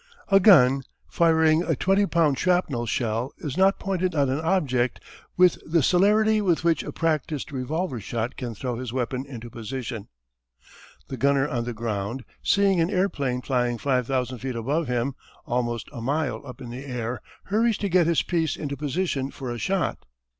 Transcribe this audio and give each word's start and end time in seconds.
A 0.29 0.39
gun 0.39 0.81
firing 1.07 1.61
a 1.61 1.75
twenty 1.75 2.07
pound 2.07 2.39
shrapnel 2.39 2.87
shell 2.87 3.35
is 3.37 3.55
not 3.55 3.77
pointed 3.77 4.15
on 4.15 4.31
an 4.31 4.39
object 4.39 4.99
with 5.37 5.59
the 5.63 5.83
celerity 5.83 6.41
with 6.41 6.63
which 6.63 6.81
a 6.81 6.91
practised 6.91 7.51
revolver 7.51 7.99
shot 7.99 8.35
can 8.35 8.55
throw 8.55 8.77
his 8.77 8.91
weapon 8.91 9.27
into 9.27 9.51
position. 9.51 10.07
The 11.09 11.17
gunner 11.17 11.47
on 11.47 11.65
the 11.65 11.73
ground 11.75 12.25
seeing 12.41 12.81
an 12.81 12.89
airplane 12.89 13.43
flying 13.43 13.77
five 13.77 14.07
thousand 14.07 14.39
feet 14.39 14.55
above 14.55 14.87
him 14.87 15.13
almost 15.45 15.87
a 15.93 16.01
mile 16.01 16.41
up 16.47 16.61
in 16.61 16.71
the 16.71 16.83
air 16.83 17.21
hurries 17.43 17.77
to 17.77 17.87
get 17.87 18.07
his 18.07 18.23
piece 18.23 18.55
into 18.55 18.75
position 18.75 19.29
for 19.29 19.51
a 19.51 19.59
shot. 19.59 19.99